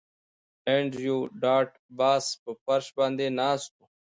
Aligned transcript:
انډریو 0.71 1.17
ډاټ 1.41 1.69
باس 1.97 2.25
په 2.43 2.51
فرش 2.63 2.85
باندې 2.97 3.25
ناست 3.39 3.71
و 3.77 3.81